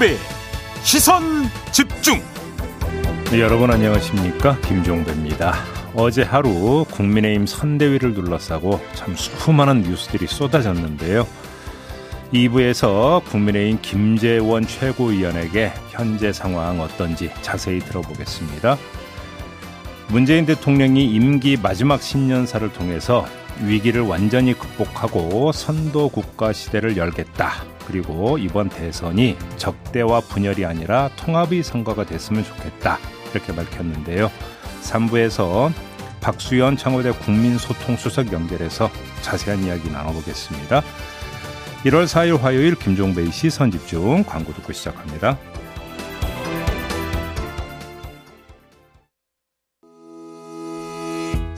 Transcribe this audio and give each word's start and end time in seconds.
김종배 0.00 0.16
시선 0.82 1.22
집중. 1.72 2.20
네, 3.30 3.40
여러분 3.40 3.70
안녕하십니까? 3.70 4.58
김종배입니다. 4.62 5.54
어제 5.94 6.22
하루 6.22 6.86
국민의힘 6.90 7.46
선대위를 7.46 8.14
둘러싸고 8.14 8.80
참 8.94 9.14
수많은 9.14 9.82
뉴스들이 9.82 10.26
쏟아졌는데요. 10.26 11.26
2부에서 12.32 13.22
국민의힘 13.24 13.78
김재원 13.82 14.66
최고위원에게 14.66 15.72
현재 15.90 16.32
상황 16.32 16.80
어떤지 16.80 17.30
자세히 17.42 17.78
들어보겠습니다. 17.80 18.78
문재인 20.08 20.46
대통령이 20.46 21.04
임기 21.12 21.58
마지막 21.62 22.02
신년사를 22.02 22.72
통해서 22.72 23.26
위기를 23.62 24.02
완전히 24.02 24.54
극복하고 24.54 25.52
선도 25.52 26.08
국가 26.08 26.52
시대를 26.52 26.96
열겠다. 26.96 27.64
그리고 27.86 28.38
이번 28.38 28.68
대선이 28.68 29.36
적대와 29.56 30.20
분열이 30.20 30.64
아니라 30.64 31.10
통합의 31.16 31.62
선거가 31.62 32.04
됐으면 32.04 32.44
좋겠다. 32.44 32.98
이렇게 33.32 33.54
밝혔는데요. 33.54 34.30
3부에서 34.82 35.72
박수현 36.20 36.76
청와대 36.76 37.12
국민소통수석 37.12 38.32
연결해서 38.32 38.90
자세한 39.22 39.64
이야기 39.64 39.90
나눠보겠습니다. 39.90 40.82
1월 41.84 42.04
4일 42.04 42.38
화요일 42.38 42.74
김종배의 42.74 43.32
시선집중 43.32 44.24
광고 44.24 44.52
듣고 44.52 44.72
시작합니다. 44.72 45.38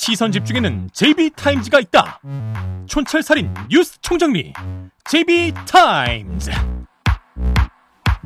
시선 0.00 0.30
집중에는 0.30 0.90
JB타임즈가 0.92 1.80
있다 1.80 2.20
촌철살인 2.86 3.52
뉴스 3.68 4.00
총정리 4.00 4.52
JB타임즈 5.10 6.52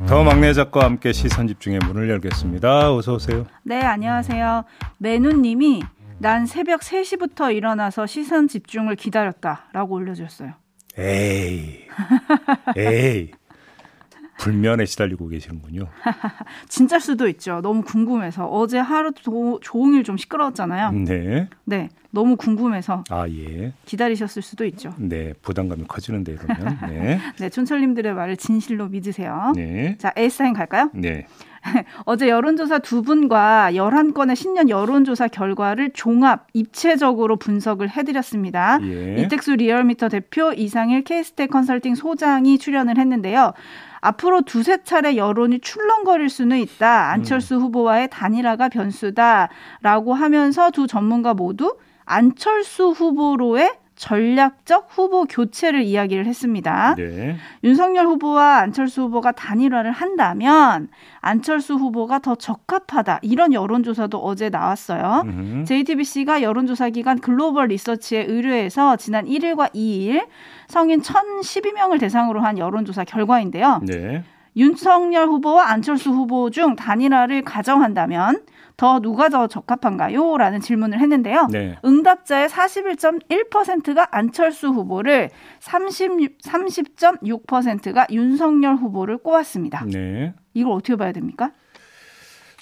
더 0.07 0.23
막내 0.23 0.53
작가와 0.53 0.85
함께 0.85 1.11
시선 1.11 1.47
집중의 1.47 1.79
문을 1.79 2.09
열겠습니다. 2.11 2.93
어서 2.93 3.15
오세요. 3.15 3.47
네, 3.63 3.81
안녕하세요. 3.81 4.65
매누님이 4.99 5.81
난 6.19 6.45
새벽 6.45 6.81
3시부터 6.81 7.55
일어나서 7.55 8.05
시선 8.05 8.47
집중을 8.47 8.95
기다렸다라고 8.95 9.95
올려주셨어요. 9.95 10.53
에이, 10.99 11.87
에이. 12.77 13.31
불면에 14.37 14.85
시달리고 14.85 15.27
계시는군요. 15.27 15.87
진짜일 16.67 17.01
수도 17.01 17.27
있죠. 17.29 17.61
너무 17.61 17.81
궁금해서 17.83 18.45
어제 18.47 18.77
하루 18.77 19.11
도, 19.11 19.59
종일 19.61 20.03
좀 20.03 20.17
시끄러웠잖아요. 20.17 20.91
네. 20.91 21.49
네, 21.65 21.89
너무 22.11 22.35
궁금해서 22.35 23.03
아 23.09 23.27
예. 23.29 23.73
기다리셨을 23.85 24.41
수도 24.41 24.65
있죠. 24.65 24.93
네, 24.97 25.33
부담감이 25.41 25.85
커지는데 25.87 26.33
이러면. 26.33 26.79
네. 26.89 27.19
네, 27.39 27.49
촌철님들의 27.49 28.13
말을 28.13 28.37
진실로 28.37 28.87
믿으세요. 28.87 29.53
네. 29.55 29.97
자, 29.97 30.11
에사인 30.15 30.53
갈까요? 30.53 30.89
네. 30.93 31.25
어제 32.05 32.29
여론조사 32.29 32.79
두 32.79 33.01
분과 33.01 33.71
11건의 33.73 34.35
신년 34.35 34.69
여론조사 34.69 35.29
결과를 35.29 35.91
종합 35.93 36.47
입체적으로 36.53 37.37
분석을 37.37 37.89
해드렸습니다. 37.89 38.79
예. 38.83 39.21
이택수 39.21 39.55
리얼미터 39.55 40.09
대표 40.09 40.51
이상일 40.53 41.03
케이스텍 41.03 41.49
컨설팅 41.49 41.95
소장이 41.95 42.57
출연을 42.57 42.97
했는데요. 42.97 43.53
앞으로 44.03 44.41
두세 44.41 44.83
차례 44.83 45.15
여론이 45.15 45.59
출렁거릴 45.59 46.29
수는 46.29 46.57
있다. 46.57 47.11
안철수 47.11 47.55
후보와의 47.55 48.09
단일화가 48.09 48.67
변수다라고 48.67 50.13
하면서 50.13 50.71
두 50.71 50.87
전문가 50.87 51.33
모두 51.33 51.77
안철수 52.03 52.89
후보로의 52.89 53.71
전략적 54.03 54.87
후보 54.89 55.23
교체를 55.23 55.81
이야기를 55.83 56.25
했습니다. 56.25 56.93
네. 56.95 57.37
윤석열 57.63 58.05
후보와 58.07 58.57
안철수 58.57 59.03
후보가 59.03 59.31
단일화를 59.31 59.93
한다면 59.93 60.89
안철수 61.21 61.75
후보가 61.75 62.19
더 62.19 62.35
적합하다. 62.35 63.19
이런 63.21 63.53
여론조사도 63.53 64.17
어제 64.17 64.49
나왔어요. 64.49 65.23
음흠. 65.23 65.63
JTBC가 65.63 66.41
여론조사 66.41 66.89
기관 66.89 67.17
글로벌 67.17 67.67
리서치에 67.67 68.25
의뢰해서 68.25 68.97
지난 68.97 69.23
1일과 69.23 69.73
2일 69.73 70.27
성인 70.67 71.01
1,012명을 71.01 71.97
대상으로 71.97 72.41
한 72.41 72.57
여론조사 72.57 73.05
결과인데요. 73.05 73.79
네. 73.83 74.25
윤석열 74.55 75.27
후보와 75.27 75.69
안철수 75.71 76.11
후보 76.11 76.49
중 76.49 76.75
단일화를 76.75 77.43
가정한다면 77.43 78.43
더 78.77 78.99
누가 78.99 79.29
더 79.29 79.47
적합한가요? 79.47 80.37
라는 80.37 80.59
질문을 80.59 80.99
했는데요. 80.99 81.47
네. 81.51 81.77
응답자의 81.85 82.49
41.1%가 82.49 84.07
안철수 84.11 84.67
후보를 84.69 85.29
30, 85.59 86.39
30.6%가 86.41 88.07
윤석열 88.11 88.75
후보를 88.75 89.17
꼽았습니다. 89.17 89.85
네. 89.85 90.33
이걸 90.53 90.73
어떻게 90.73 90.95
봐야 90.95 91.11
됩니까? 91.11 91.51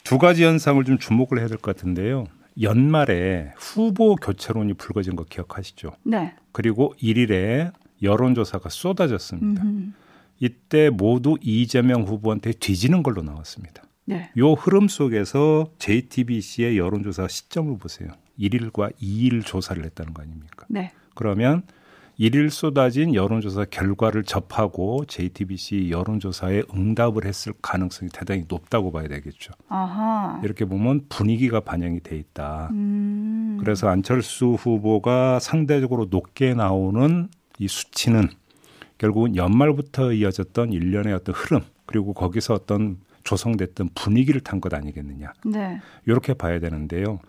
두 0.04 0.18
가지 0.18 0.44
현상을 0.44 0.84
좀 0.84 0.98
주목을 0.98 1.40
해야 1.40 1.48
될 1.48 1.58
것 1.58 1.76
같은데요. 1.76 2.26
연말에 2.62 3.54
후보 3.56 4.16
교체론이 4.16 4.74
불거진 4.74 5.16
거 5.16 5.24
기억하시죠? 5.24 5.92
네. 6.04 6.34
그리고 6.52 6.94
1일에 7.02 7.72
여론조사가 8.04 8.68
쏟아졌습니다. 8.70 9.64
음흠. 9.64 9.92
이때 10.42 10.90
모두 10.90 11.38
이재명 11.40 12.02
후보한테 12.02 12.52
뒤지는 12.52 13.04
걸로 13.04 13.22
나왔습니다. 13.22 13.84
네. 14.06 14.32
요 14.38 14.54
흐름 14.54 14.88
속에서 14.88 15.68
JTBC의 15.78 16.78
여론조사 16.78 17.28
시점을 17.28 17.78
보세요. 17.78 18.10
1일과 18.40 18.92
2일 19.00 19.46
조사를 19.46 19.82
했다는 19.86 20.14
거 20.14 20.24
아닙니까? 20.24 20.66
네. 20.68 20.92
그러면 21.14 21.62
1일 22.20 22.50
쏟아진 22.50 23.14
여론조사 23.14 23.66
결과를 23.70 24.24
접하고 24.24 25.06
JTBC 25.06 25.90
여론조사에 25.92 26.64
응답을 26.74 27.26
했을 27.26 27.54
가능성이 27.62 28.10
대단히 28.12 28.46
높다고 28.48 28.92
봐야 28.92 29.08
되겠죠. 29.08 29.54
아하. 29.70 30.42
이렇게 30.44 30.66
보면 30.66 31.06
분위기가 31.08 31.60
반영이 31.60 32.02
돼 32.02 32.18
있다. 32.18 32.70
음. 32.72 33.58
그래서 33.60 33.90
안철수 33.90 34.54
후보가 34.54 35.40
상대적으로 35.40 36.08
높게 36.10 36.56
나오는 36.56 37.30
이 37.60 37.68
수치는 37.68 38.30
결국은 39.02 39.36
연말부터 39.36 40.14
이어졌던 40.14 40.74
일련의 40.74 41.14
어떤 41.16 41.34
흐름 41.34 41.62
그리고 41.88 42.14
거기서 42.14 42.54
어떤 42.54 42.98
조성됐던 43.24 43.90
분위기를 43.96 44.42
탄 44.42 44.62
것 44.62 44.72
아니겠느냐. 44.76 45.34
네. 45.44 45.82
이렇게 46.06 46.36
봐야 46.36 46.60
되는데요. 46.60 47.20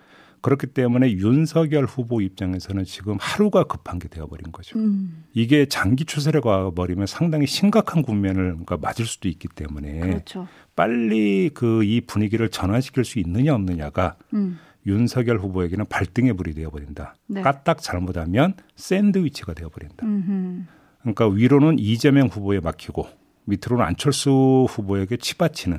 그렇기 0.42 0.66
때문에 0.66 1.12
윤석열 1.12 1.86
후보 1.86 2.20
입장에서는 2.20 2.84
지금 2.84 3.16
하루가 3.18 3.64
급한 3.64 3.98
게 3.98 4.08
되어버린 4.08 4.52
거죠. 4.52 4.78
음. 4.78 5.24
이게 5.32 5.64
장기 5.64 6.04
추세를 6.04 6.42
가버리면 6.42 7.06
상당히 7.06 7.46
심각한 7.46 8.02
국면을 8.02 8.50
그러니까 8.50 8.76
맞을 8.76 9.06
수도 9.06 9.28
있기 9.28 9.48
때문에 9.54 10.00
그렇죠. 10.00 10.48
빨리 10.76 11.48
그 11.54 11.82
이 11.84 12.02
분위기를 12.02 12.50
전환시킬 12.50 13.04
수 13.04 13.18
있느냐 13.18 13.54
없느냐가 13.54 14.16
음. 14.34 14.58
윤석열 14.84 15.38
후보에게는 15.38 15.86
발등에 15.88 16.34
불이 16.34 16.52
되어버린다. 16.52 17.14
네. 17.28 17.40
까딱 17.40 17.80
잘못하면 17.80 18.54
샌드위치가 18.76 19.54
되어버린다. 19.54 20.04
음흠. 20.04 20.64
그러니까 21.02 21.26
위로는 21.28 21.78
이재명 21.78 22.28
후보에 22.28 22.60
막히고 22.60 23.06
밑으로는 23.44 23.84
안철수 23.84 24.66
후보에게 24.69 25.16
치받치는 25.16 25.78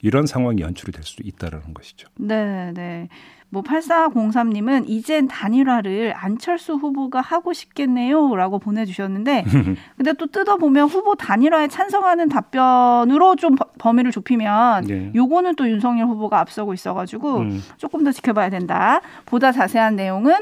이런 0.00 0.26
상황이 0.26 0.60
연출이 0.62 0.92
될 0.92 1.02
수도 1.02 1.22
있다라는 1.26 1.74
것이죠. 1.74 2.08
네, 2.18 2.72
네. 2.72 3.08
뭐 3.50 3.62
8403님은 3.62 4.84
이젠 4.86 5.26
단일화를 5.26 6.12
안철수 6.14 6.74
후보가 6.74 7.20
하고 7.20 7.52
싶겠네요라고 7.52 8.58
보내 8.58 8.84
주셨는데, 8.84 9.44
근데 9.96 10.12
또 10.18 10.26
뜯어 10.26 10.56
보면 10.58 10.86
후보 10.88 11.14
단일화에 11.14 11.68
찬성하는 11.68 12.28
답변으로 12.28 13.36
좀 13.36 13.54
버- 13.54 13.64
범위를 13.78 14.10
좁히면 14.12 14.84
네. 14.84 15.12
요거는 15.14 15.54
또 15.56 15.68
윤석열 15.68 16.06
후보가 16.08 16.38
앞서고 16.40 16.74
있어 16.74 16.92
가지고 16.94 17.38
음. 17.38 17.62
조금 17.78 18.04
더 18.04 18.12
지켜봐야 18.12 18.50
된다. 18.50 19.00
보다 19.24 19.50
자세한 19.50 19.96
내용은 19.96 20.34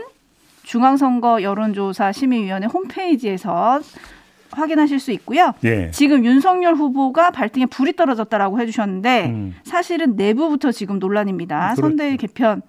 중앙선거 0.71 1.43
여론조사 1.43 2.11
심의위원회 2.13 2.67
홈페이지에서 2.67 3.81
확인하실 4.51 4.99
수 5.01 5.13
있고요. 5.13 5.53
예. 5.65 5.91
지금 5.93 6.25
윤석열 6.25 6.75
후보가 6.75 7.31
발등에 7.31 7.67
불이 7.67 7.95
떨어졌다라고 7.95 8.61
해주셨는데 8.61 9.27
음. 9.27 9.55
사실은 9.65 10.17
내부부터 10.17 10.73
지금 10.73 10.99
논란입니다. 10.99 11.75
그렇죠. 11.75 11.83
선대위 11.83 12.17
개편 12.17 12.63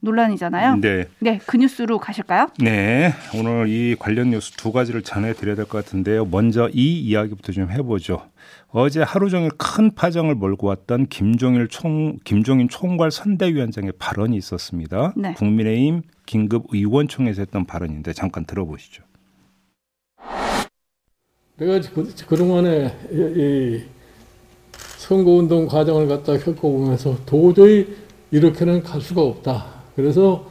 논란이잖아요. 0.00 0.76
네. 0.76 1.06
네, 1.20 1.40
그 1.46 1.56
뉴스로 1.56 1.98
가실까요? 1.98 2.48
네. 2.58 3.12
오늘 3.34 3.68
이 3.68 3.96
관련 3.98 4.30
뉴스 4.30 4.52
두 4.52 4.70
가지를 4.70 5.02
전해드려야 5.02 5.56
될 5.56 5.64
것 5.64 5.84
같은데요. 5.84 6.26
먼저 6.26 6.68
이 6.72 7.00
이야기부터 7.00 7.52
좀 7.52 7.70
해보죠. 7.70 8.22
어제 8.70 9.00
하루 9.02 9.30
종일 9.30 9.50
큰 9.56 9.90
파장을 9.94 10.32
몰고 10.34 10.66
왔던 10.66 11.06
김종일 11.06 11.68
총 11.68 12.18
김종인 12.24 12.68
총괄 12.68 13.10
선대위원장의 13.10 13.92
발언이 13.98 14.36
있었습니다. 14.36 15.14
네. 15.16 15.32
국민의힘 15.34 16.02
긴급 16.26 16.66
의원총회에서 16.72 17.42
했던 17.42 17.64
발언인데 17.64 18.12
잠깐 18.12 18.44
들어보시죠. 18.44 19.02
내가 21.56 21.80
그- 21.94 22.14
그동안에 22.26 22.94
이, 23.10 23.16
이 23.16 23.84
선거운동 24.98 25.66
과정을 25.66 26.06
갖다 26.06 26.36
겪어보면서 26.36 27.16
도저히 27.24 27.86
이렇게는 28.30 28.82
갈 28.82 29.00
수가 29.00 29.22
없다. 29.22 29.64
그래서 29.96 30.46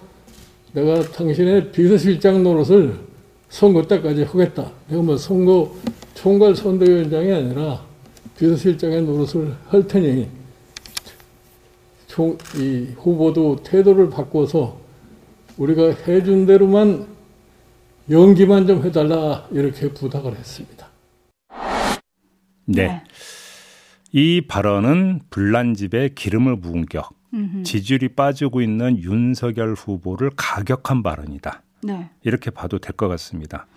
내가 0.74 1.02
당신의 1.02 1.72
비서실장 1.72 2.42
노릇을 2.44 3.00
선거 3.50 3.84
때까지 3.84 4.24
하겠다. 4.24 4.72
내가 4.90 5.04
뭐 5.04 5.16
선거 5.16 5.72
총괄 6.16 6.56
선대위원장이 6.56 7.32
아니라 7.32 7.86
비서실장의 8.38 9.02
노릇을 9.04 9.56
할 9.68 9.88
테니 9.88 10.30
총, 12.08 12.38
이 12.56 12.94
후보도 12.98 13.58
태도를 13.64 14.10
바꿔서 14.10 14.80
우리가 15.58 15.90
해준 16.08 16.46
대로만 16.46 17.08
연기만 18.10 18.68
좀 18.68 18.84
해달라 18.86 19.48
이렇게 19.52 19.92
부탁을 19.92 20.36
했습니다. 20.38 20.88
네. 22.66 23.04
이 24.12 24.42
발언은 24.48 25.22
불난집에 25.30 26.10
기름을 26.16 26.62
부은 26.62 26.86
격. 26.86 27.16
지지율이 27.64 28.10
빠지고 28.10 28.62
있는 28.62 28.98
윤석열 28.98 29.74
후보를 29.74 30.32
가격한 30.36 31.04
발언이다. 31.04 31.62
네. 31.84 32.10
이렇게 32.24 32.50
봐도 32.50 32.80
될 32.80 32.96
것 32.96 33.08
같습니다. 33.10 33.68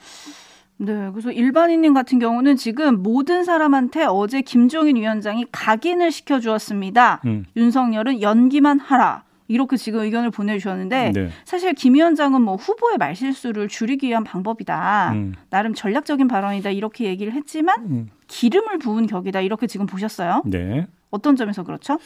네, 0.83 1.11
그래서 1.11 1.31
일반인님 1.31 1.93
같은 1.93 2.19
경우는 2.19 2.57
지금 2.57 3.03
모든 3.03 3.45
사람한테 3.45 4.05
어제 4.05 4.41
김종인 4.41 4.97
위원장이 4.97 5.45
각인을 5.53 6.11
시켜주었습니다. 6.11 7.21
음. 7.27 7.45
윤석열은 7.55 8.23
연기만 8.23 8.81
하라. 8.81 9.25
이렇게 9.47 9.77
지금 9.77 10.01
의견을 10.01 10.31
보내주셨는데 10.31 11.13
네. 11.13 11.29
사실 11.45 11.75
김 11.75 11.95
위원장은 11.95 12.41
뭐 12.41 12.55
후보의 12.55 12.97
말실수를 12.97 13.69
줄이기 13.69 14.09
위한 14.09 14.25
방법이다. 14.25 15.13
음. 15.13 15.35
나름 15.51 15.75
전략적인 15.75 16.29
발언이다. 16.29 16.71
이렇게 16.71 17.05
얘기를 17.05 17.35
했지만 17.35 17.81
음. 17.81 18.11
기름을 18.29 18.79
부은 18.79 19.07
격이다. 19.07 19.43
이렇게 19.43 19.67
지금 19.67 19.85
보셨어요. 19.85 20.43
네. 20.47 20.87
어떤 21.11 21.37
점에서 21.37 21.63
그렇죠? 21.63 21.99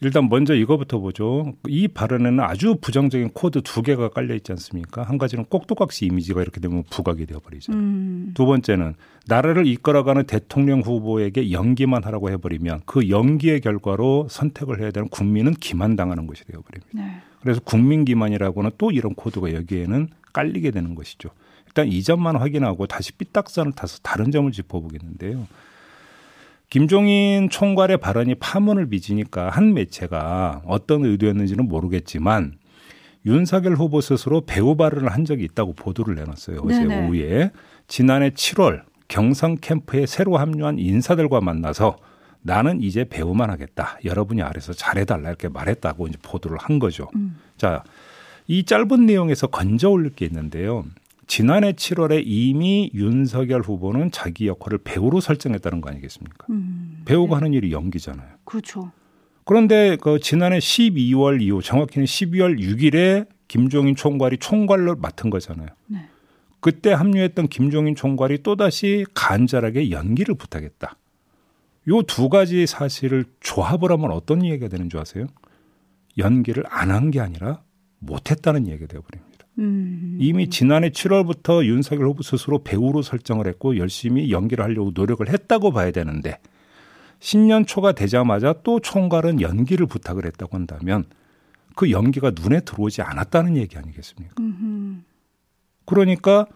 일단 0.00 0.28
먼저 0.28 0.54
이거부터 0.54 0.98
보죠. 0.98 1.54
이 1.68 1.88
발언에는 1.88 2.40
아주 2.40 2.76
부정적인 2.80 3.30
코드 3.32 3.62
두 3.62 3.80
개가 3.80 4.10
깔려 4.10 4.34
있지 4.34 4.52
않습니까? 4.52 5.02
한 5.02 5.16
가지는 5.16 5.46
꼭두각시 5.46 6.04
이미지가 6.06 6.42
이렇게 6.42 6.60
되면 6.60 6.84
부각이 6.90 7.24
되어버리죠. 7.24 7.72
음, 7.72 8.32
두 8.34 8.44
번째는 8.44 8.94
나라를 9.26 9.66
이끌어가는 9.66 10.24
대통령 10.26 10.80
후보에게 10.80 11.50
연기만 11.50 12.04
하라고 12.04 12.30
해버리면 12.30 12.82
그 12.84 13.08
연기의 13.08 13.62
결과로 13.62 14.26
선택을 14.28 14.80
해야 14.80 14.90
되는 14.90 15.08
국민은 15.08 15.54
기만당하는 15.54 16.26
것이 16.26 16.44
되어버립니다. 16.44 16.90
네. 16.94 17.20
그래서 17.40 17.60
국민 17.64 18.04
기만이라고는 18.04 18.72
또 18.76 18.90
이런 18.90 19.14
코드가 19.14 19.54
여기에는 19.54 20.08
깔리게 20.32 20.72
되는 20.72 20.94
것이죠. 20.94 21.30
일단 21.66 21.88
이 21.88 22.02
점만 22.02 22.36
확인하고 22.36 22.86
다시 22.86 23.12
삐딱선을 23.12 23.72
타서 23.72 24.00
다른 24.02 24.30
점을 24.30 24.50
짚어보겠는데요. 24.50 25.46
김종인 26.76 27.48
총괄의 27.48 27.96
발언이 27.96 28.34
파문을 28.34 28.90
빚으니까 28.90 29.48
한 29.48 29.72
매체가 29.72 30.60
어떤 30.66 31.06
의도였는지는 31.06 31.66
모르겠지만 31.66 32.58
윤석열 33.24 33.76
후보 33.76 34.02
스스로 34.02 34.42
배우 34.42 34.76
발언을 34.76 35.08
한 35.10 35.24
적이 35.24 35.44
있다고 35.44 35.72
보도를 35.72 36.16
내놨어요. 36.16 36.60
어제 36.62 36.80
네네. 36.80 37.06
오후에 37.06 37.50
지난해 37.88 38.28
7월 38.28 38.82
경성 39.08 39.56
캠프에 39.62 40.04
새로 40.04 40.36
합류한 40.36 40.78
인사들과 40.78 41.40
만나서 41.40 41.96
나는 42.42 42.82
이제 42.82 43.04
배우만 43.08 43.48
하겠다. 43.48 43.98
여러분이 44.04 44.42
알아서 44.42 44.74
잘해달라 44.74 45.30
이렇게 45.30 45.48
말했다고 45.48 46.08
이제 46.08 46.18
보도를 46.20 46.58
한 46.58 46.78
거죠. 46.78 47.08
음. 47.14 47.38
자, 47.56 47.84
이 48.48 48.66
짧은 48.66 49.06
내용에서 49.06 49.46
건져 49.46 49.88
올릴 49.88 50.14
게 50.14 50.26
있는데요. 50.26 50.84
지난해 51.26 51.72
7월에 51.72 52.22
이미 52.24 52.90
윤석열 52.94 53.60
후보는 53.62 54.10
자기 54.12 54.46
역할을 54.46 54.78
배우로 54.78 55.20
설정했다는 55.20 55.80
거 55.80 55.90
아니겠습니까? 55.90 56.46
음, 56.50 57.02
배우가 57.04 57.36
하는 57.36 57.52
일이 57.52 57.72
연기잖아요. 57.72 58.28
그렇죠. 58.44 58.92
그런데 59.44 59.96
그 60.00 60.18
지난해 60.20 60.58
12월 60.58 61.40
이후 61.42 61.62
정확히는 61.62 62.04
12월 62.06 62.58
6일에 62.60 63.26
김종인 63.48 63.94
총괄이 63.96 64.38
총괄로 64.38 64.96
맡은 64.96 65.30
거잖아요. 65.30 65.68
네. 65.86 66.08
그때 66.60 66.92
합류했던 66.92 67.48
김종인 67.48 67.94
총괄이 67.94 68.42
또다시 68.42 69.04
간절하게 69.14 69.90
연기를 69.90 70.34
부탁했다. 70.34 70.96
요 71.88 72.02
두 72.02 72.28
가지 72.28 72.66
사실을 72.66 73.24
조합을 73.40 73.92
하면 73.92 74.10
어떤 74.10 74.44
얘기가 74.44 74.66
되는 74.68 74.88
줄 74.90 74.98
아세요? 75.00 75.26
연기를 76.18 76.64
안 76.68 76.90
한 76.90 77.10
게 77.12 77.20
아니라 77.20 77.62
못했다는 78.00 78.66
얘기가 78.66 78.86
되어버립니다. 78.86 79.35
음, 79.58 80.18
이미 80.20 80.48
지난해 80.50 80.90
7월부터 80.90 81.64
윤석열 81.64 82.06
후보 82.08 82.22
스스로 82.22 82.62
배우로 82.62 83.02
설정을 83.02 83.46
했고 83.46 83.76
열심히 83.78 84.30
연기를 84.30 84.62
하려고 84.64 84.92
노력을 84.94 85.26
했다고 85.28 85.72
봐야 85.72 85.90
되는데 85.90 86.38
신년 87.20 87.64
초가 87.64 87.92
되자마자 87.92 88.54
또 88.62 88.80
총괄은 88.80 89.40
연기를 89.40 89.86
부탁을 89.86 90.26
했다고 90.26 90.56
한다면 90.56 91.04
그 91.74 91.90
연기가 91.90 92.30
눈에 92.30 92.60
들어오지 92.60 93.02
않았다는 93.02 93.56
얘기 93.56 93.76
아니겠습니까? 93.78 94.34
음흠. 94.38 95.00
그러니까 95.86 96.46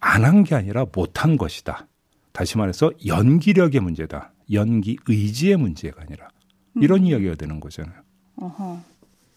안 0.00 0.24
한 0.24 0.44
게 0.44 0.54
아니라 0.54 0.86
못한 0.92 1.36
것이다. 1.36 1.86
다시 2.32 2.56
말해서 2.56 2.92
연기력의 3.06 3.80
문제다. 3.80 4.32
연기 4.52 4.96
의지의 5.08 5.56
문제가 5.56 6.02
아니라 6.02 6.28
이런 6.80 7.04
이야기가 7.04 7.34
되는 7.34 7.58
거잖아요. 7.60 8.00
어허. 8.36 8.80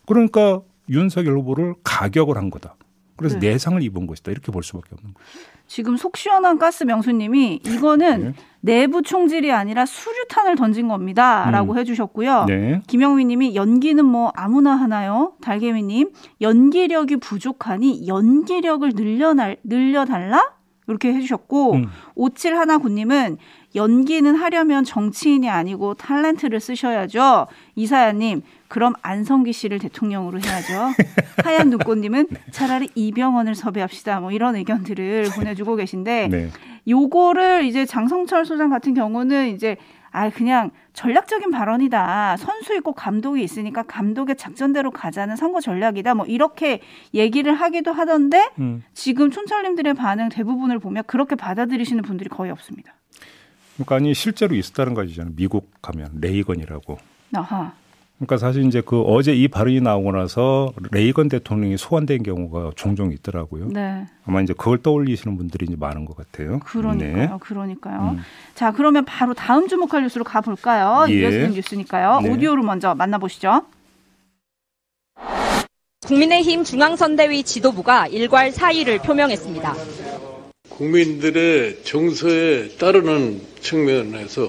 그러니까 0.06 0.62
윤석열 0.90 1.38
후보를 1.38 1.76
가격을 1.84 2.38
한 2.38 2.50
거다. 2.50 2.76
그래서 3.22 3.38
네. 3.40 3.52
내상을 3.52 3.82
입은 3.84 4.08
것이다. 4.08 4.32
이렇게 4.32 4.52
볼 4.52 4.64
수밖에 4.64 4.90
없는 4.94 5.14
거예요. 5.14 5.28
지금 5.68 5.96
속 5.96 6.18
시원한 6.18 6.58
가스 6.58 6.84
명수님이 6.84 7.62
이거는 7.66 8.24
네. 8.24 8.34
내부 8.62 9.04
총질이 9.04 9.52
아니라 9.52 9.86
수류탄을 9.86 10.56
던진 10.56 10.88
겁니다 10.88 11.50
라고 11.52 11.74
음. 11.74 11.78
해주셨고요. 11.78 12.46
네. 12.46 12.82
김영미님이 12.88 13.56
연기는 13.56 14.04
뭐 14.04 14.32
아무나 14.36 14.76
하나요? 14.76 15.34
달개미 15.40 15.84
님 15.84 16.10
연기력이 16.42 17.18
부족하니 17.18 18.08
연기력을 18.08 18.92
늘려날 18.94 19.58
늘려달라 19.64 20.42
이렇게 20.88 21.14
해주셨고 21.14 21.74
음. 21.74 21.86
5719님은 22.18 23.38
연기는 23.76 24.36
하려면 24.36 24.84
정치인이 24.84 25.50
아니고 25.50 25.96
탤런트를 25.96 26.60
쓰셔야죠. 26.60 27.48
이사야님 27.76 28.42
그럼 28.68 28.94
안성기 29.02 29.54
씨를 29.54 29.80
대통령으로 29.80 30.40
해야죠. 30.40 30.92
하얀 31.44 31.70
눈꽃님은 31.70 32.28
차라리 32.52 32.90
이병헌을 32.96 33.56
섭외합시다. 33.56 34.20
뭐 34.20 34.32
이런 34.32 34.56
의견들을 34.56 35.30
보내주고 35.36 35.76
계신데 35.76 36.28
네. 36.30 36.50
요거를 36.88 37.66
이제 37.66 37.86
장성철 37.86 38.46
소장 38.46 38.70
같은 38.70 38.94
경우는 38.94 39.50
이제 39.50 39.78
아 40.12 40.30
그냥 40.30 40.72
전략적인 40.94 41.52
발언이다. 41.52 42.38
선수 42.38 42.76
있고 42.76 42.94
감독이 42.94 43.44
있으니까 43.44 43.84
감독의 43.84 44.36
작전대로 44.36 44.92
가자는 44.92 45.36
선거 45.36 45.62
전략이다. 45.62 46.16
뭐 46.16 46.26
이렇게 46.26 46.82
얘기를 47.14 47.54
하기도 47.54 47.92
하던데 47.92 48.50
음. 48.60 48.84
지금 48.94 49.32
촌철님들의 49.32 49.94
반응 49.94 50.30
대부분을 50.30 50.80
보면 50.80 51.04
그렇게 51.08 51.36
받아들이시는 51.36 52.04
분들이 52.04 52.30
거의 52.30 52.52
없습니다. 52.52 52.94
그러니까 53.76 53.96
아니 53.96 54.14
실제로 54.14 54.56
있었다는 54.56 54.94
거잖아요. 54.94 55.34
미국 55.36 55.72
가면 55.82 56.20
레이건이라고. 56.20 56.98
아하. 57.34 57.74
그러니까 58.22 58.38
사실 58.38 58.64
이제 58.66 58.84
그 58.86 59.02
어제 59.02 59.34
이 59.34 59.48
발언이 59.48 59.82
나오고 59.82 60.12
나서 60.12 60.72
레이건 60.92 61.28
대통령이 61.28 61.76
소환된 61.76 62.22
경우가 62.22 62.72
종종 62.76 63.12
있더라고요. 63.12 63.70
네. 63.70 64.06
아마 64.26 64.42
이제 64.42 64.54
그걸 64.54 64.78
떠올리시는 64.78 65.38
분들이 65.38 65.66
이제 65.66 65.76
많은 65.76 66.06
것 66.06 66.16
같아요. 66.16 66.60
그러니까요. 66.60 67.16
네. 67.16 67.30
그러니까요. 67.40 68.16
음. 68.18 68.20
자, 68.54 68.72
그러면 68.74 69.06
바로 69.06 69.34
다음 69.34 69.68
주목할 69.68 70.04
뉴스로 70.04 70.24
가볼까요? 70.24 71.08
예. 71.10 71.20
이어지는 71.20 71.54
뉴스니까요. 71.54 72.20
네. 72.22 72.30
오디오로 72.30 72.62
먼저 72.62 72.94
만나보시죠. 72.94 73.64
국민의힘 76.06 76.64
중앙선대위 76.64 77.42
지도부가 77.42 78.06
일괄 78.06 78.52
사의를 78.52 79.00
표명했습니다. 79.00 79.74
국민들의 80.70 81.84
정서에 81.84 82.70
따르는 82.78 83.42
측면에서 83.62 84.48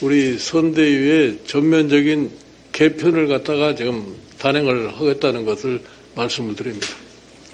우리 0.00 0.38
선대위의 0.38 1.44
전면적인 1.44 2.41
개편을 2.72 3.28
갖다가 3.28 3.74
지금 3.74 4.16
단행을 4.38 4.98
하겠다는 4.98 5.44
것을 5.44 5.82
말씀을 6.14 6.56
드립니다. 6.56 6.88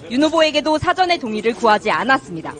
윤 0.09 0.23
후보에게도 0.23 0.77
사전의 0.77 1.19
동의를 1.19 1.53
구하지 1.53 1.91
않았습니다. 1.91 2.53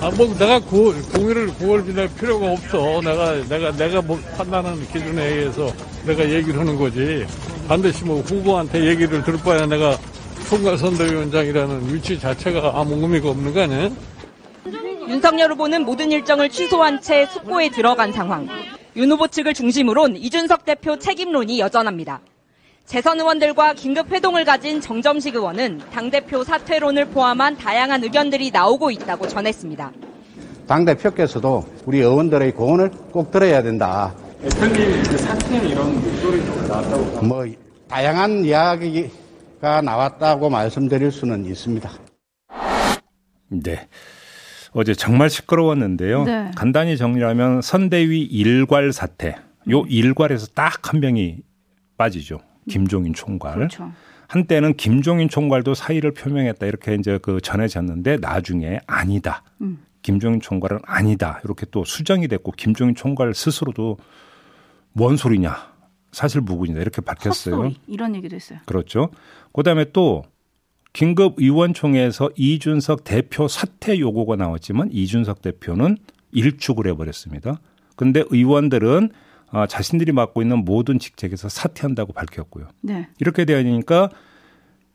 아, 0.00 0.10
뭐 0.10 0.26
내가 0.38 0.58
구, 0.60 0.94
동의를 1.12 1.48
구할 1.54 1.84
필요가 2.18 2.52
없어. 2.52 3.00
내가 3.00 3.34
내가 3.48 3.72
내가 3.76 4.02
뭐 4.02 4.18
판단하는 4.36 4.86
기준에 4.88 5.24
의해서 5.26 5.72
내가 6.06 6.28
얘기를 6.28 6.58
하는 6.58 6.76
거지. 6.76 7.26
반드시 7.66 8.04
뭐 8.04 8.20
후보한테 8.20 8.84
얘기를 8.84 9.22
들을 9.22 9.38
바에 9.38 9.66
내가 9.66 9.96
총괄 10.48 10.76
선대위원장이라는 10.76 11.94
위치 11.94 12.18
자체가 12.18 12.72
아무 12.74 12.94
의미가 13.00 13.30
없는 13.30 13.54
거 13.54 13.60
아니에요? 13.62 13.96
윤석열 15.08 15.52
후보는 15.52 15.84
모든 15.84 16.10
일정을 16.12 16.50
취소한 16.50 17.00
채 17.00 17.26
숙고에 17.26 17.70
들어간 17.70 18.12
상황. 18.12 18.48
윤 19.00 19.10
후보 19.10 19.26
측을 19.28 19.54
중심으론 19.54 20.14
이준석 20.14 20.66
대표 20.66 20.98
책임론이 20.98 21.58
여전합니다. 21.58 22.20
재선 22.84 23.18
의원들과 23.18 23.72
긴급 23.72 24.12
회동을 24.12 24.44
가진 24.44 24.78
정점식 24.82 25.36
의원은 25.36 25.80
당대표 25.90 26.44
사퇴론을 26.44 27.06
포함한 27.06 27.56
다양한 27.56 28.04
의견들이 28.04 28.50
나오고 28.50 28.90
있다고 28.90 29.26
전했습니다. 29.26 29.90
당대표께서도 30.66 31.64
우리 31.86 32.00
의원들의 32.00 32.52
고언을 32.52 32.90
꼭 33.10 33.30
들어야 33.30 33.62
된다. 33.62 34.14
대표님 34.42 35.02
그 35.04 35.16
사퇴 35.16 35.56
이런 35.66 35.94
목소리도 35.94 36.68
나왔다고 36.68 37.22
뭐 37.22 37.46
다양한 37.88 38.44
이야기가 38.44 39.80
나왔다고 39.80 40.50
말씀드릴 40.50 41.10
수는 41.10 41.46
있습니다. 41.46 41.90
네. 43.48 43.88
어제 44.72 44.94
정말 44.94 45.30
시끄러웠는데요. 45.30 46.24
네. 46.24 46.50
간단히 46.56 46.96
정리하면 46.96 47.60
선대위 47.62 48.22
일괄 48.22 48.92
사태. 48.92 49.36
요 49.70 49.84
일괄에서 49.88 50.46
딱 50.48 50.92
한 50.92 51.00
명이 51.00 51.38
빠지죠. 51.96 52.40
김종인 52.68 53.12
총괄. 53.12 53.54
그렇죠. 53.54 53.92
한때는 54.28 54.74
김종인 54.74 55.28
총괄도 55.28 55.74
사의를 55.74 56.12
표명했다 56.14 56.64
이렇게 56.66 56.94
이제 56.94 57.18
그 57.20 57.40
전해졌는데 57.40 58.18
나중에 58.18 58.80
아니다. 58.86 59.42
음. 59.60 59.80
김종인 60.02 60.40
총괄은 60.40 60.80
아니다. 60.84 61.40
이렇게 61.44 61.66
또 61.70 61.84
수정이 61.84 62.28
됐고 62.28 62.52
김종인 62.52 62.94
총괄 62.94 63.34
스스로도 63.34 63.98
뭔 64.92 65.16
소리냐. 65.16 65.70
사실 66.12 66.40
무근이다. 66.40 66.80
이렇게 66.80 67.00
밝혔어요. 67.02 67.54
헛소리 67.56 67.76
이런 67.86 68.14
얘기도 68.16 68.34
했어요. 68.36 68.58
그렇죠. 68.66 69.10
그다음에 69.52 69.86
또 69.92 70.24
긴급 70.92 71.34
의원총회에서 71.38 72.30
이준석 72.36 73.04
대표 73.04 73.48
사퇴 73.48 73.98
요구가 74.00 74.36
나왔지만 74.36 74.90
이준석 74.92 75.42
대표는 75.42 75.96
일축을 76.32 76.86
해버렸습니다. 76.88 77.60
근데 77.96 78.24
의원들은 78.30 79.10
아, 79.52 79.66
자신들이 79.66 80.12
맡고 80.12 80.42
있는 80.42 80.64
모든 80.64 80.98
직책에서 80.98 81.48
사퇴한다고 81.48 82.12
밝혔고요. 82.12 82.68
네. 82.82 83.08
이렇게 83.18 83.44
되니까 83.44 84.10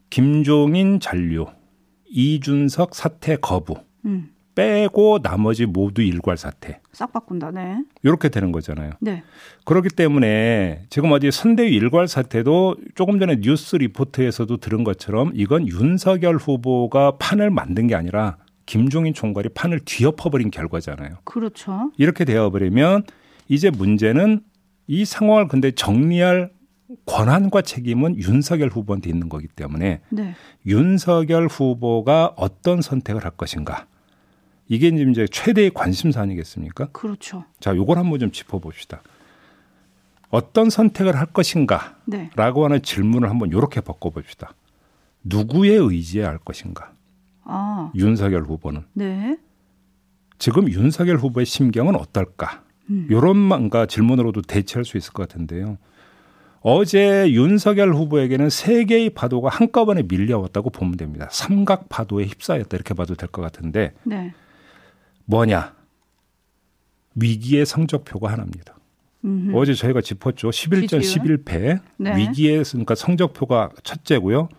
김종인 0.09 0.99
잔류, 0.99 1.47
이준석 2.07 2.95
사퇴 2.95 3.37
거부 3.37 3.75
음. 4.05 4.29
빼고 4.55 5.21
나머지 5.21 5.65
모두 5.65 6.01
일괄 6.01 6.37
사퇴. 6.37 6.79
싹 6.93 7.11
바꾼다. 7.11 7.51
네. 7.51 7.83
이렇게 8.03 8.29
되는 8.29 8.51
거잖아요. 8.51 8.91
네. 9.01 9.23
그렇기 9.65 9.89
때문에 9.89 10.85
지금 10.89 11.11
어디 11.11 11.29
선대위 11.29 11.75
일괄 11.75 12.07
사태도 12.07 12.77
조금 12.95 13.19
전에 13.19 13.41
뉴스 13.41 13.75
리포트에서도 13.75 14.57
들은 14.57 14.83
것처럼 14.83 15.31
이건 15.35 15.67
윤석열 15.67 16.37
후보가 16.37 17.17
판을 17.17 17.49
만든 17.49 17.87
게 17.87 17.95
아니라 17.95 18.37
김종인 18.65 19.13
총괄이 19.13 19.49
판을 19.49 19.81
뒤엎어버린 19.85 20.49
결과잖아요. 20.49 21.17
그렇죠. 21.25 21.91
이렇게 21.97 22.25
되어버리면 22.25 23.03
이제 23.47 23.69
문제는 23.69 24.41
이 24.87 25.05
상황을 25.05 25.47
근데 25.47 25.71
정리할 25.71 26.51
권한과 27.05 27.61
책임은 27.61 28.17
윤석열 28.17 28.69
후보한테 28.69 29.09
있는 29.09 29.27
거기 29.29 29.47
때문에 29.47 30.01
네. 30.09 30.35
윤석열 30.65 31.47
후보가 31.47 32.33
어떤 32.37 32.81
선택을 32.81 33.23
할 33.23 33.31
것인가. 33.31 33.87
이게 34.67 34.87
이제 34.87 35.27
최대의 35.31 35.71
관심사 35.73 36.21
아니겠습니까? 36.21 36.87
그렇죠. 36.91 37.45
자, 37.59 37.75
요걸 37.75 37.97
한번 37.97 38.19
좀 38.19 38.31
짚어봅시다. 38.31 39.01
어떤 40.29 40.69
선택을 40.69 41.15
할 41.17 41.27
것인가? 41.27 41.97
네. 42.05 42.29
라고 42.35 42.65
하는 42.65 42.81
질문을 42.81 43.29
한번 43.29 43.51
요렇게 43.51 43.81
바꿔봅시다. 43.81 44.53
누구의 45.23 45.77
의지에 45.77 46.23
할 46.23 46.37
것인가? 46.39 46.93
아. 47.43 47.91
윤석열 47.95 48.43
후보는. 48.43 48.85
네. 48.93 49.37
지금 50.39 50.69
윤석열 50.69 51.17
후보의 51.17 51.45
심경은 51.45 51.95
어떨까? 51.95 52.63
음. 52.89 53.07
요런 53.09 53.37
뭔가 53.37 53.85
질문으로도 53.85 54.41
대체할 54.41 54.83
수 54.83 54.97
있을 54.97 55.13
것 55.13 55.27
같은데요. 55.27 55.77
어제 56.61 57.31
윤석열 57.31 57.93
후보에게는 57.93 58.49
세 58.49 58.85
개의 58.85 59.11
파도가 59.11 59.49
한꺼번에 59.49 60.01
밀려왔다고 60.03 60.71
보면 60.71 60.97
됩니다. 60.97 61.27
삼각 61.31 61.89
파도에 61.89 62.25
휩싸였다 62.25 62.75
이렇게 62.75 62.95
봐도 62.95 63.13
될 63.13 63.29
것 63.29 63.41
같은데 63.43 63.93
네. 64.03 64.33
뭐냐? 65.25 65.73
위기의 67.15 67.65
성적표가 67.65 68.31
하나입니다. 68.31 68.75
음흠. 69.23 69.57
어제 69.57 69.73
저희가 69.73 70.01
짚었죠. 70.01 70.49
11전 70.49 71.01
지지율? 71.01 71.43
11패. 71.43 71.79
네. 71.97 72.17
위기에 72.17 72.61
그러니까 72.63 72.95
성적표가 72.95 73.71
첫째고요. 73.83 74.49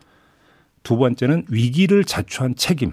두 0.82 0.96
번째는 0.96 1.46
위기를 1.48 2.04
자초한 2.04 2.56
책임. 2.56 2.92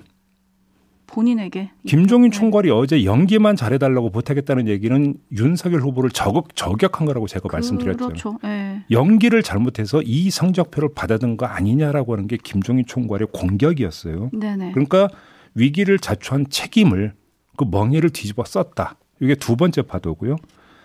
본인에게 1.07 1.69
김종인 1.85 2.31
네. 2.31 2.37
총괄이 2.37 2.71
어제 2.71 3.05
연기만 3.05 3.55
잘해달라고 3.55 4.09
부탁했다는 4.09 4.67
얘기는 4.67 5.15
윤석열 5.31 5.81
후보를 5.81 6.09
저격, 6.09 6.55
저격한 6.55 7.05
거라고 7.05 7.27
제가 7.27 7.47
말씀드렸죠. 7.51 8.05
그렇죠. 8.07 8.39
예. 8.45 8.83
연기를 8.89 9.43
잘못해서 9.43 10.01
이 10.03 10.31
성적표를 10.31 10.89
받아든 10.95 11.37
거 11.37 11.45
아니냐라고 11.45 12.13
하는 12.13 12.27
게 12.27 12.37
김종인 12.43 12.85
총괄의 12.87 13.27
공격이었어요. 13.31 14.31
네네. 14.33 14.71
그러니까 14.71 15.07
위기를 15.53 15.99
자초한 15.99 16.47
책임을 16.49 17.13
그 17.57 17.65
멍해를 17.69 18.09
뒤집어 18.09 18.43
썼다. 18.43 18.95
이게 19.19 19.35
두 19.35 19.55
번째 19.55 19.83
파도고요. 19.83 20.37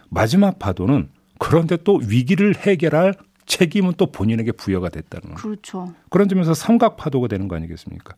마지막 0.08 0.58
파도는 0.58 1.08
그런데 1.38 1.76
또 1.76 2.00
위기를 2.06 2.54
해결할 2.56 3.14
책임은 3.46 3.94
또 3.96 4.12
본인에게 4.12 4.52
부여가 4.52 4.88
됐다는 4.90 5.34
거. 5.34 5.42
그렇죠. 5.42 5.94
그런 6.10 6.28
점에서 6.28 6.54
삼각 6.54 6.96
파도가 6.96 7.28
되는 7.28 7.48
거 7.48 7.56
아니겠습니까? 7.56 8.14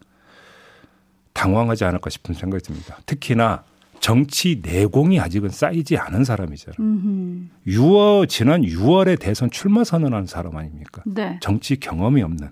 당황하지 1.32 1.84
않을까 1.84 2.10
싶은 2.10 2.34
생각이 2.34 2.62
듭니다. 2.64 2.98
특히나 3.06 3.64
정치 4.00 4.60
내공이 4.62 5.20
아직은 5.20 5.50
쌓이지 5.50 5.96
않은 5.98 6.24
사람이잖아요. 6.24 6.76
음흠. 6.80 7.46
6월 7.68 8.28
지난 8.28 8.62
6월에 8.62 9.20
대선 9.20 9.50
출마 9.50 9.84
선언한 9.84 10.26
사람 10.26 10.56
아닙니까? 10.56 11.02
네. 11.06 11.38
정치 11.40 11.78
경험이 11.78 12.22
없는 12.22 12.50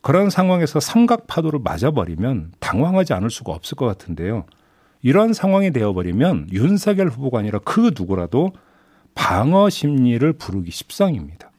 그런 0.00 0.30
상황에서 0.30 0.80
삼각 0.80 1.26
파도를 1.26 1.60
맞아버리면 1.62 2.52
당황하지 2.60 3.12
않을 3.12 3.30
수가 3.30 3.52
없을 3.52 3.76
것 3.76 3.86
같은데요. 3.86 4.46
이런 5.02 5.32
상황이 5.32 5.70
되어버리면 5.70 6.48
윤석열 6.52 7.08
후보가 7.08 7.38
아니라 7.38 7.58
그 7.64 7.92
누구라도 7.96 8.52
방어 9.14 9.68
심리를 9.70 10.32
부르기 10.34 10.70
십상입니다. 10.70 11.50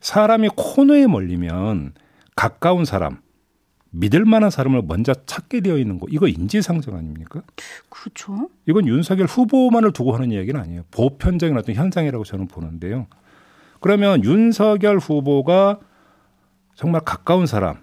사람이 0.00 0.50
코너에 0.56 1.06
몰리면 1.06 1.94
가까운 2.34 2.84
사람, 2.84 3.20
믿을 3.90 4.24
만한 4.24 4.50
사람을 4.50 4.82
먼저 4.82 5.14
찾게 5.14 5.60
되어 5.60 5.78
있는 5.78 6.00
거 6.00 6.06
이거 6.10 6.26
인지상정 6.26 6.96
아닙니까? 6.96 7.42
그렇죠. 7.88 8.48
이건 8.66 8.86
윤석열 8.86 9.26
후보만을 9.26 9.92
두고 9.92 10.14
하는 10.14 10.32
이야기는 10.32 10.58
아니에요. 10.60 10.84
보편적인 10.90 11.56
어떤 11.56 11.74
현상이라고 11.74 12.24
저는 12.24 12.48
보는데요. 12.48 13.06
그러면 13.80 14.24
윤석열 14.24 14.98
후보가 14.98 15.80
정말 16.74 17.02
가까운 17.02 17.46
사람, 17.46 17.78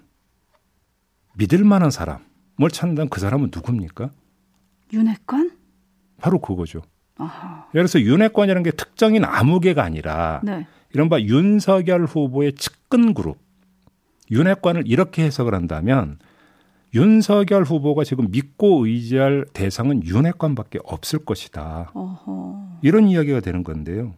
믿을 1.36 1.64
만한 1.64 1.90
사람을 1.90 2.70
찾는다면 2.72 3.08
그 3.08 3.20
사람은 3.20 3.50
누굽니까? 3.54 4.10
윤핵관? 4.92 5.52
바로 6.18 6.38
그거죠. 6.40 6.82
아하. 7.16 7.66
예를 7.74 7.86
들어서 7.86 8.00
윤핵관이라는 8.00 8.62
게 8.62 8.70
특정인 8.70 9.24
아무개가 9.24 9.82
아니라 9.82 10.40
네. 10.42 10.66
이른바 10.92 11.20
윤석열 11.20 12.04
후보의 12.04 12.54
측근 12.54 13.14
그룹, 13.14 13.38
윤핵관을 14.30 14.84
이렇게 14.86 15.24
해석을 15.24 15.54
한다면 15.54 16.18
윤석열 16.94 17.62
후보가 17.62 18.04
지금 18.04 18.30
믿고 18.30 18.86
의지할 18.86 19.46
대상은 19.52 20.04
윤핵관밖에 20.04 20.80
없을 20.84 21.24
것이다. 21.24 21.90
어허. 21.94 22.78
이런 22.82 23.08
이야기가 23.08 23.40
되는 23.40 23.62
건데요. 23.62 24.14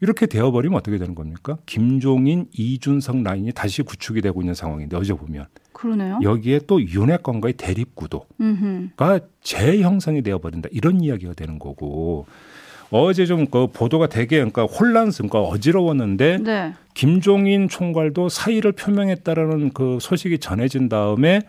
이렇게 0.00 0.26
되어버리면 0.26 0.76
어떻게 0.78 0.98
되는 0.98 1.14
겁니까? 1.14 1.58
김종인, 1.66 2.46
이준석 2.52 3.22
라인이 3.22 3.52
다시 3.52 3.82
구축이 3.82 4.20
되고 4.20 4.40
있는 4.40 4.54
상황인데 4.54 4.96
어제 4.96 5.14
보면 5.14 5.46
그러네요. 5.82 6.20
여기에 6.22 6.60
또 6.66 6.80
윤핵관과의 6.80 7.54
대립 7.54 7.96
구도가 7.96 8.26
음흠. 8.40 8.90
재형성이 9.42 10.22
되어버린다 10.22 10.68
이런 10.72 11.00
이야기가 11.00 11.34
되는 11.34 11.58
거고 11.58 12.26
어제 12.90 13.26
좀 13.26 13.46
그 13.46 13.66
보도가 13.66 14.06
되게 14.06 14.36
그러니까 14.36 14.64
혼란스럽고 14.64 15.38
어지러웠는데 15.48 16.38
네. 16.38 16.74
김종인 16.94 17.68
총괄도 17.68 18.28
사의를 18.28 18.72
표명했다라는 18.72 19.70
그 19.70 19.98
소식이 20.00 20.38
전해진 20.38 20.88
다음에 20.88 21.40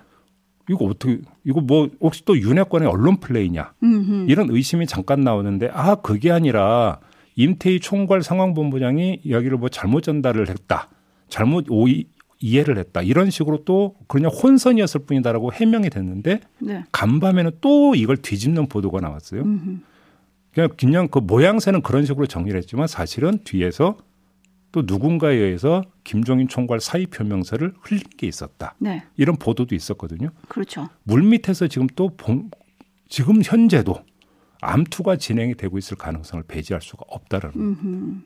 이거 0.69 0.85
어떻게 0.85 1.19
이거 1.43 1.61
뭐 1.61 1.89
혹시 1.99 2.23
또 2.25 2.39
윤핵관의 2.39 2.87
언론 2.87 3.17
플레이냐 3.17 3.73
음흠. 3.83 4.25
이런 4.29 4.49
의심이 4.49 4.87
잠깐 4.87 5.21
나오는데 5.21 5.69
아 5.73 5.95
그게 5.95 6.31
아니라 6.31 6.99
임태희 7.35 7.81
총괄 7.81 8.23
상황본부장이 8.23 9.19
이야기를 9.23 9.57
뭐 9.57 9.69
잘못 9.69 10.01
전달을 10.01 10.49
했다 10.49 10.89
잘못 11.27 11.65
오이 11.69 12.05
이해를 12.43 12.77
했다 12.77 13.01
이런 13.01 13.29
식으로 13.29 13.63
또 13.63 13.95
그냥 14.07 14.29
혼선이었을 14.29 15.05
뿐이다라고 15.05 15.53
해명이 15.53 15.89
됐는데 15.89 16.41
네. 16.59 16.83
간밤에는 16.91 17.51
또 17.61 17.95
이걸 17.95 18.17
뒤집는 18.17 18.67
보도가 18.67 18.99
나왔어요. 18.99 19.43
음흠. 19.43 19.77
그냥 20.53 20.69
그냥 20.77 21.07
그 21.07 21.19
모양새는 21.19 21.81
그런 21.81 22.05
식으로 22.05 22.25
정리를 22.27 22.57
했지만 22.57 22.87
사실은 22.87 23.39
뒤에서 23.45 23.97
또 24.73 24.83
누군가에 24.85 25.35
의해서 25.35 25.83
김종인 26.03 26.49
총괄 26.49 26.81
사의 26.81 27.05
표명서를 27.05 27.73
흘린 27.81 28.03
게 28.17 28.27
있었다. 28.27 28.75
네. 28.77 29.03
이런 29.15 29.37
보도도 29.37 29.73
있었거든요. 29.73 30.29
그렇죠. 30.49 30.89
물 31.03 31.23
밑에서 31.23 31.67
지금 31.67 31.87
또 31.95 32.09
본- 32.17 32.51
지금 33.07 33.41
현재도 33.41 33.95
암투가 34.61 35.15
진행이 35.15 35.55
되고 35.55 35.77
있을 35.77 35.95
가능성을 35.95 36.43
배제할 36.47 36.81
수가 36.81 37.03
없다라는 37.07 37.55
음. 37.59 38.23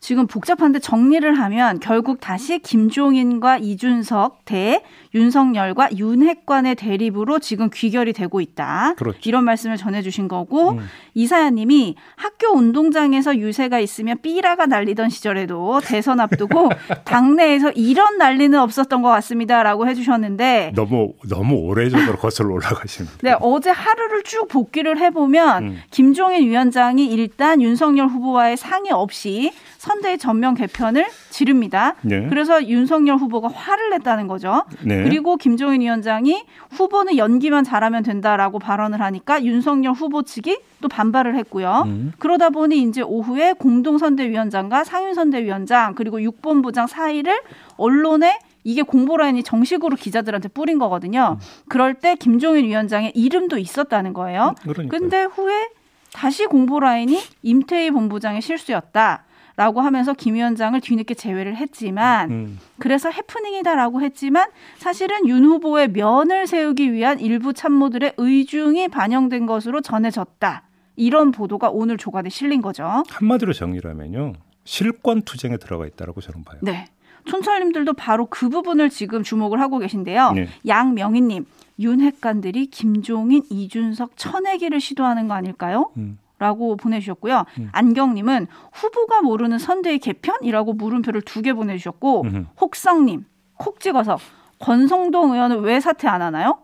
지금 0.00 0.26
복잡한데 0.26 0.78
정리를 0.78 1.32
하면 1.38 1.80
결국 1.80 2.20
다시 2.20 2.58
김종인과 2.58 3.58
이준석 3.58 4.44
대 4.44 4.82
윤석열과 5.14 5.96
윤핵관의 5.96 6.74
대립으로 6.74 7.38
지금 7.38 7.70
귀결이 7.72 8.12
되고 8.12 8.40
있다. 8.40 8.94
그렇죠. 8.96 9.18
이런 9.24 9.44
말씀을 9.44 9.76
전해주신 9.76 10.28
거고 10.28 10.72
음. 10.72 10.88
이사야님이 11.14 11.96
학교 12.16 12.48
운동장에서 12.56 13.38
유세가 13.38 13.80
있으면 13.80 14.18
삐라가 14.20 14.66
날리던 14.66 15.08
시절에도 15.08 15.80
대선 15.82 16.20
앞두고 16.20 16.70
당내에서 17.04 17.72
이런 17.72 18.18
난리는 18.18 18.58
없었던 18.58 19.02
것 19.02 19.08
같습니다라고 19.08 19.88
해주셨는데 19.88 20.72
너무 20.76 21.14
너무 21.28 21.54
오래전으로 21.56 22.18
거슬러 22.18 22.52
올라가시는. 22.52 23.10
네, 23.22 23.34
어제 23.40 23.70
하루를 23.70 24.22
쭉 24.24 24.48
복귀를 24.48 24.98
해보면 24.98 25.64
음. 25.64 25.82
김종인 25.90 26.46
위원장이 26.46 27.06
일단 27.06 27.62
윤석열 27.62 28.08
후보와의 28.08 28.56
상의 28.56 28.92
없이 28.92 29.52
선대위 29.86 30.18
전면 30.18 30.54
개편을 30.54 31.06
지릅니다. 31.30 31.94
네. 32.02 32.26
그래서 32.28 32.66
윤석열 32.66 33.16
후보가 33.18 33.48
화를 33.48 33.90
냈다는 33.90 34.26
거죠. 34.26 34.64
네. 34.82 35.04
그리고 35.04 35.36
김종인 35.36 35.80
위원장이 35.80 36.44
후보는 36.72 37.16
연기만 37.16 37.62
잘하면 37.62 38.02
된다라고 38.02 38.58
발언을 38.58 39.00
하니까 39.00 39.44
윤석열 39.44 39.92
후보 39.92 40.22
측이 40.22 40.58
또 40.80 40.88
반발을 40.88 41.36
했고요. 41.36 41.84
음. 41.86 42.12
그러다 42.18 42.50
보니 42.50 42.82
이제 42.82 43.00
오후에 43.00 43.52
공동선대위원장과 43.52 44.82
상윤선대위원장 44.82 45.94
그리고 45.94 46.20
육본부장 46.20 46.88
사이를 46.88 47.40
언론에 47.76 48.40
이게 48.64 48.82
공보라인이 48.82 49.44
정식으로 49.44 49.94
기자들한테 49.94 50.48
뿌린 50.48 50.80
거거든요. 50.80 51.38
그럴 51.68 51.94
때 51.94 52.16
김종인 52.16 52.64
위원장의 52.64 53.12
이름도 53.14 53.58
있었다는 53.58 54.12
거예요. 54.12 54.56
그러니까요. 54.62 54.88
근데 54.88 55.22
후에 55.22 55.68
다시 56.12 56.46
공보라인이 56.46 57.16
임태희 57.42 57.92
본부장의 57.92 58.42
실수였다. 58.42 59.25
라고 59.56 59.80
하면서 59.80 60.12
김 60.12 60.34
위원장을 60.34 60.78
뒤늦게 60.80 61.14
제외를 61.14 61.56
했지만 61.56 62.30
음. 62.30 62.58
그래서 62.78 63.10
해프닝이다라고 63.10 64.02
했지만 64.02 64.50
사실은 64.76 65.26
윤 65.26 65.44
후보의 65.46 65.92
면을 65.92 66.46
세우기 66.46 66.92
위한 66.92 67.18
일부 67.20 67.54
참모들의 67.54 68.14
의중이 68.18 68.88
반영된 68.88 69.46
것으로 69.46 69.80
전해졌다. 69.80 70.62
이런 70.96 71.30
보도가 71.30 71.70
오늘 71.70 71.96
조간에 71.96 72.28
실린 72.28 72.60
거죠. 72.60 73.02
한마디로 73.08 73.54
정리하면요. 73.54 74.34
실권 74.64 75.22
투쟁에 75.22 75.56
들어가 75.56 75.86
있다라고 75.86 76.20
저는 76.20 76.44
봐요. 76.44 76.58
네. 76.62 76.86
촌철님들도 77.24 77.94
바로 77.94 78.26
그 78.26 78.48
부분을 78.48 78.90
지금 78.90 79.22
주목을 79.22 79.60
하고 79.60 79.78
계신데요. 79.78 80.32
네. 80.32 80.48
양명희님, 80.66 81.44
윤핵관들이 81.78 82.66
김종인, 82.66 83.42
이준석 83.50 84.16
쳐내기를 84.16 84.80
시도하는 84.80 85.28
거 85.28 85.34
아닐까요? 85.34 85.90
음. 85.96 86.18
라고 86.38 86.76
보내주셨고요. 86.76 87.44
안경님은 87.72 88.46
후보가 88.72 89.22
모르는 89.22 89.58
선대위 89.58 89.98
개편이라고 90.00 90.74
물음표를 90.74 91.22
두 91.22 91.40
개 91.42 91.52
보내주셨고, 91.54 92.22
음흠. 92.22 92.44
혹성님, 92.60 93.24
콕 93.56 93.80
찍어서 93.80 94.18
권성동 94.58 95.32
의원은 95.32 95.60
왜 95.60 95.80
사퇴 95.80 96.08
안 96.08 96.20
하나요? 96.22 96.58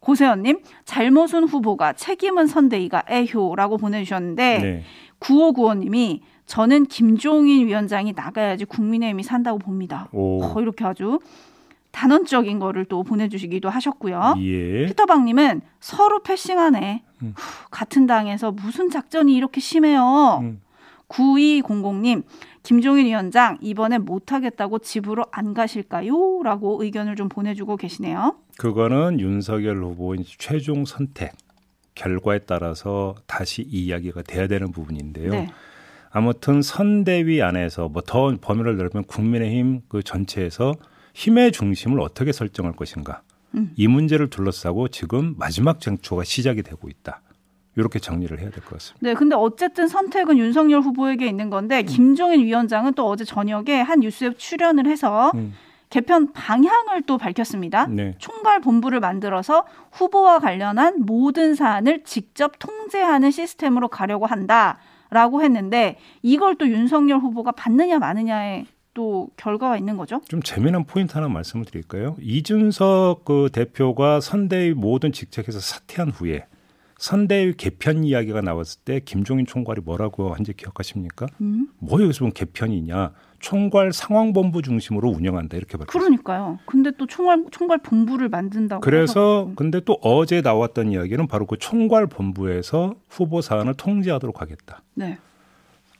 고세현님, 0.00 0.62
잘못은 0.84 1.44
후보가 1.44 1.92
책임은 1.92 2.46
선대위가 2.48 3.04
애효라고 3.08 3.76
보내주셨는데, 3.78 4.58
네. 4.58 4.84
9595님이 5.20 6.20
저는 6.46 6.86
김종인 6.86 7.66
위원장이 7.68 8.12
나가야지 8.12 8.64
국민의힘이 8.64 9.22
산다고 9.22 9.58
봅니다. 9.58 10.08
오. 10.12 10.42
어, 10.42 10.60
이렇게 10.60 10.84
아주 10.84 11.20
단언적인 11.92 12.58
거를 12.58 12.84
또 12.86 13.02
보내주시기도 13.04 13.68
하셨고요. 13.70 14.34
예. 14.38 14.86
피터방님은 14.86 15.60
서로 15.80 16.22
패싱하네. 16.22 17.02
음. 17.22 17.34
후, 17.36 17.68
같은 17.70 18.06
당에서 18.06 18.50
무슨 18.50 18.90
작전이 18.90 19.34
이렇게 19.34 19.60
심해요. 19.60 20.40
음. 20.42 20.60
9200님, 21.08 22.22
김종인 22.62 23.06
위원장 23.06 23.58
이번에 23.60 23.98
못하겠다고 23.98 24.78
집으로 24.78 25.26
안 25.30 25.52
가실까요? 25.52 26.42
라고 26.42 26.82
의견을 26.82 27.16
좀 27.16 27.28
보내주고 27.28 27.76
계시네요. 27.76 28.36
그거는 28.56 29.20
윤석열 29.20 29.82
후보의 29.84 30.24
최종 30.24 30.86
선택 30.86 31.32
결과에 31.94 32.38
따라서 32.40 33.14
다시 33.26 33.62
이 33.62 33.84
이야기가 33.86 34.22
돼야 34.22 34.46
되는 34.46 34.72
부분인데요. 34.72 35.30
네. 35.30 35.48
아무튼 36.10 36.62
선대위 36.62 37.42
안에서 37.42 37.88
뭐 37.88 38.02
더 38.06 38.34
범위를 38.40 38.76
넓으면 38.76 39.04
국민의힘 39.04 39.82
그 39.88 40.02
전체에서 40.02 40.74
힘의 41.14 41.52
중심을 41.52 42.00
어떻게 42.00 42.32
설정할 42.32 42.74
것인가 42.74 43.22
음. 43.54 43.72
이 43.76 43.86
문제를 43.86 44.30
둘러싸고 44.30 44.88
지금 44.88 45.34
마지막 45.38 45.80
쟁초가 45.80 46.24
시작이 46.24 46.62
되고 46.62 46.88
있다. 46.88 47.20
이렇게 47.76 47.98
정리를 47.98 48.38
해야 48.38 48.50
될 48.50 48.62
것 48.62 48.72
같습니다. 48.72 48.98
네, 49.00 49.14
근데 49.14 49.34
어쨌든 49.34 49.88
선택은 49.88 50.36
윤석열 50.36 50.80
후보에게 50.82 51.26
있는 51.26 51.48
건데 51.48 51.82
김종인 51.82 52.44
위원장은 52.44 52.92
또 52.94 53.06
어제 53.08 53.24
저녁에 53.24 53.80
한 53.80 54.00
뉴스에 54.00 54.34
출연을 54.34 54.86
해서 54.86 55.30
음. 55.34 55.54
개편 55.88 56.32
방향을 56.32 57.02
또 57.06 57.18
밝혔습니다. 57.18 57.86
네. 57.86 58.14
총괄 58.18 58.60
본부를 58.60 59.00
만들어서 59.00 59.66
후보와 59.92 60.38
관련한 60.38 61.04
모든 61.04 61.54
사안을 61.54 62.04
직접 62.04 62.58
통제하는 62.58 63.30
시스템으로 63.30 63.88
가려고 63.88 64.26
한다 64.26 64.78
라고 65.10 65.42
했는데 65.42 65.98
이걸 66.22 66.56
또 66.56 66.66
윤석열 66.66 67.18
후보가 67.20 67.52
받느냐 67.52 67.98
마느냐에 67.98 68.64
또 68.94 69.30
결과가 69.36 69.76
있는 69.76 69.96
거죠. 69.96 70.20
좀 70.28 70.42
재미난 70.42 70.84
포인트 70.84 71.14
하나 71.14 71.28
말씀을 71.28 71.64
드릴까요? 71.64 72.16
이준석 72.20 73.24
그 73.24 73.48
대표가 73.52 74.20
선대위 74.20 74.74
모든 74.74 75.12
직책에서 75.12 75.60
사퇴한 75.60 76.10
후에 76.10 76.46
선대위 76.98 77.54
개편 77.54 78.04
이야기가 78.04 78.42
나왔을 78.42 78.80
때 78.84 79.00
김종인 79.00 79.44
총괄이 79.44 79.80
뭐라고 79.84 80.34
한지 80.34 80.52
기억하십니까? 80.52 81.26
음. 81.40 81.68
뭐 81.78 82.00
여기서 82.00 82.20
보면 82.20 82.32
개편이냐? 82.32 83.12
총괄 83.40 83.92
상황본부 83.92 84.62
중심으로 84.62 85.10
운영한다 85.10 85.56
이렇게 85.56 85.76
밝혔어요. 85.76 86.00
그러니까요. 86.00 86.58
근데 86.64 86.92
또 86.96 87.06
총괄 87.06 87.44
총괄 87.50 87.78
본부를 87.78 88.28
만든다고 88.28 88.80
그래서 88.80 89.40
해서 89.46 89.52
근데 89.56 89.80
또 89.80 89.98
어제 90.00 90.40
나왔던 90.42 90.92
이야기는 90.92 91.26
바로 91.26 91.44
그 91.46 91.58
총괄 91.58 92.06
본부에서 92.06 92.94
후보 93.08 93.40
사안을 93.40 93.74
통제하도록 93.74 94.40
하겠다. 94.40 94.82
네, 94.94 95.18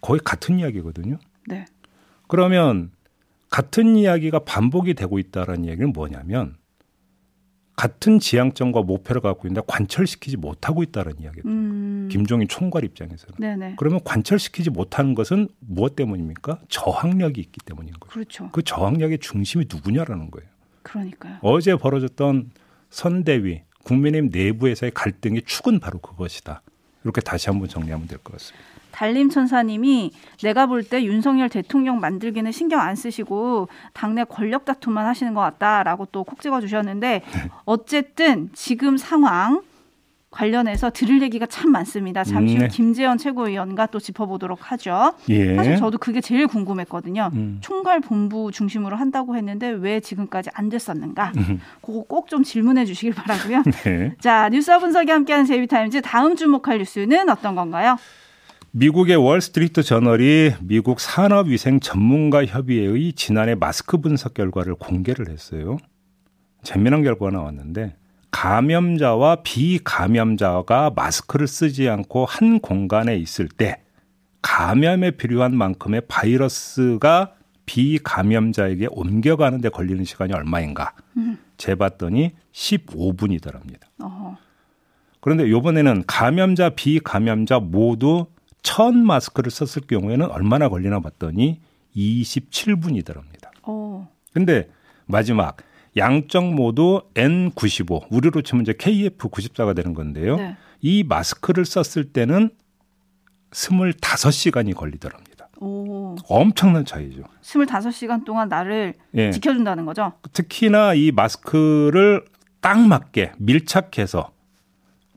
거의 0.00 0.20
같은 0.22 0.60
이야기거든요. 0.60 1.18
네, 1.48 1.64
그러면 2.32 2.92
같은 3.50 3.94
이야기가 3.94 4.38
반복이 4.38 4.94
되고 4.94 5.18
있다라는 5.18 5.66
얘기는 5.66 5.92
뭐냐면 5.92 6.56
같은 7.76 8.18
지향점과 8.18 8.80
목표를 8.80 9.20
갖고 9.20 9.46
있는데 9.46 9.60
관철시키지 9.66 10.38
못하고 10.38 10.82
있다는 10.82 11.20
이야기예요. 11.20 11.42
음, 11.44 12.08
김종인 12.10 12.48
총괄 12.48 12.84
입장에서는. 12.84 13.34
네, 13.38 13.54
네, 13.56 13.74
그러면 13.76 14.00
관철시키지 14.02 14.70
못하는 14.70 15.14
것은 15.14 15.48
무엇 15.60 15.94
때문입니까? 15.94 16.60
저항력이 16.70 17.38
있기 17.38 17.60
때문인 17.66 17.92
거죠. 18.00 18.10
그렇죠. 18.10 18.48
그 18.50 18.62
저항력의 18.62 19.18
중심이 19.18 19.66
누구냐라는 19.70 20.30
거예요. 20.30 20.48
그러니까요. 20.84 21.36
어제 21.42 21.76
벌어졌던 21.76 22.50
선대위 22.88 23.60
국민의힘 23.84 24.30
내부에서의 24.32 24.92
갈등의 24.92 25.42
축은 25.44 25.80
바로 25.80 25.98
그것이다. 25.98 26.62
이렇게 27.04 27.20
다시 27.20 27.48
한번 27.50 27.68
정리하면 27.68 28.06
될 28.08 28.18
것 28.18 28.32
같습니다. 28.34 28.64
달림 28.92 29.30
천사님이 29.30 30.12
내가 30.42 30.66
볼 30.66 30.82
때 30.84 31.02
윤석열 31.02 31.48
대통령 31.48 31.98
만들기는 31.98 32.52
신경 32.52 32.80
안 32.80 32.94
쓰시고 32.94 33.68
당내 33.94 34.24
권력 34.24 34.64
다툼만 34.66 35.06
하시는 35.06 35.32
것 35.32 35.40
같다라고 35.40 36.06
또 36.12 36.24
콕 36.24 36.40
찍어 36.40 36.60
주셨는데 36.60 37.22
어쨌든 37.64 38.50
지금 38.52 38.96
상황 38.98 39.62
관련해서 40.32 40.90
들을 40.90 41.22
얘기가 41.22 41.46
참 41.46 41.70
많습니다. 41.70 42.24
잠시 42.24 42.56
후 42.56 42.62
네. 42.62 42.68
김재현 42.68 43.18
최고위원과 43.18 43.86
또 43.86 44.00
짚어보도록 44.00 44.72
하죠. 44.72 45.12
예. 45.28 45.54
사실 45.54 45.76
저도 45.76 45.98
그게 45.98 46.20
제일 46.20 46.48
궁금했거든요. 46.48 47.30
음. 47.34 47.58
총괄 47.60 48.00
본부 48.00 48.50
중심으로 48.50 48.96
한다고 48.96 49.36
했는데 49.36 49.68
왜 49.68 50.00
지금까지 50.00 50.50
안 50.54 50.68
됐었는가? 50.68 51.32
음. 51.36 51.60
그거 51.80 52.02
꼭 52.08 52.22
좀 52.32 52.42
질문해 52.44 52.86
주시길 52.86 53.12
바라고요. 53.12 53.62
네. 53.84 54.14
자, 54.18 54.48
뉴스와 54.48 54.78
분석이 54.78 55.10
함께하는 55.10 55.44
제이비타임즈 55.44 56.00
다음 56.00 56.34
주목할 56.34 56.78
뉴스는 56.78 57.28
어떤 57.28 57.54
건가요? 57.54 57.98
미국의 58.70 59.16
월스트리트 59.16 59.82
저널이 59.82 60.54
미국 60.62 60.98
산업위생 60.98 61.80
전문가 61.80 62.46
협의회의 62.46 63.12
지난해 63.12 63.54
마스크 63.54 63.98
분석 63.98 64.32
결과를 64.32 64.76
공개를 64.76 65.28
했어요. 65.28 65.76
재미난 66.62 67.02
결과가 67.02 67.32
나왔는데 67.32 67.96
감염자와 68.42 69.36
비감염자가 69.44 70.90
마스크를 70.96 71.46
쓰지 71.46 71.88
않고 71.88 72.24
한 72.24 72.58
공간에 72.58 73.14
있을 73.14 73.46
때 73.46 73.84
감염에 74.42 75.12
필요한 75.12 75.56
만큼의 75.56 76.02
바이러스가 76.08 77.34
비감염자에게 77.66 78.88
옮겨가는 78.90 79.60
데 79.60 79.68
걸리는 79.68 80.04
시간이 80.04 80.32
얼마인가 80.32 80.92
재봤더니 81.56 82.32
15분이더랍니다. 82.52 83.82
어허. 84.00 84.36
그런데 85.20 85.46
이번에는 85.46 86.02
감염자, 86.08 86.70
비감염자 86.70 87.60
모두 87.60 88.26
첫 88.64 88.92
마스크를 88.92 89.52
썼을 89.52 89.86
경우에는 89.86 90.28
얼마나 90.28 90.68
걸리나 90.68 90.98
봤더니 90.98 91.60
27분이더랍니다. 91.94 93.68
오. 93.68 94.04
근데 94.32 94.68
마지막 95.06 95.58
양쪽 95.96 96.54
모두 96.54 97.02
N95 97.14 98.06
우리로 98.10 98.42
치면 98.42 98.62
이제 98.62 98.72
KF94가 98.72 99.74
되는 99.74 99.94
건데요. 99.94 100.36
네. 100.36 100.56
이 100.80 101.04
마스크를 101.04 101.64
썼을 101.64 102.12
때는 102.12 102.50
25시간이 103.50 104.74
걸리더랍니다. 104.74 105.48
오. 105.60 106.16
엄청난 106.28 106.84
차이죠. 106.84 107.22
25시간 107.42 108.24
동안 108.24 108.48
나를 108.48 108.94
예. 109.14 109.30
지켜준다는 109.30 109.84
거죠. 109.84 110.12
특히나 110.32 110.94
이 110.94 111.12
마스크를 111.12 112.24
딱 112.60 112.80
맞게 112.80 113.32
밀착해서 113.38 114.32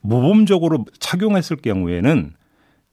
모범적으로 0.02 0.86
착용했을 1.00 1.58
경우에는 1.58 2.34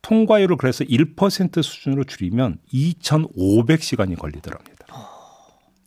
통과율을 0.01 0.57
그래서 0.57 0.85
1% 0.85 1.63
수준으로 1.63 2.05
줄이면 2.05 2.59
2,500시간이 2.73 4.19
걸리더랍니다. 4.19 4.87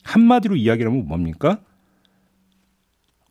한마디로 0.03 0.55
이야기를 0.55 0.91
하면 0.91 1.07
뭡니까? 1.07 1.59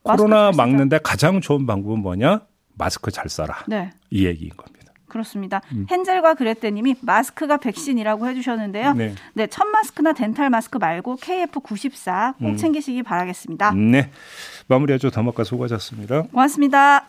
코로나. 0.05 0.53
막는데 0.53 0.99
가장 1.03 1.40
좋은 1.40 1.67
방법은 1.67 2.01
뭐냐? 2.01 2.43
마스크 2.77 3.11
잘 3.11 3.29
써라. 3.29 3.64
네. 3.67 3.90
이 4.11 4.27
얘기인 4.27 4.51
겁니다. 4.57 4.93
그렇습니다. 5.09 5.62
헨젤과 5.90 6.35
그레테님이 6.35 6.97
마스크가 7.01 7.59
백신이라고 7.59 8.27
해주셨는데요. 8.27 8.95
네. 8.95 9.14
네, 9.35 9.47
첫 9.47 9.64
마스크나 9.64 10.12
덴탈 10.12 10.51
마스크 10.51 10.77
말고 10.77 11.17
KF94 11.17 12.38
꼭 12.38 12.57
챙기시기 12.57 13.05
바라겠습니다. 13.05 13.73
네. 13.75 14.11
마무리하죠. 14.67 15.11
더마카 15.11 15.45
수고하셨습니다. 15.45 16.23
고맙습니다. 16.23 17.07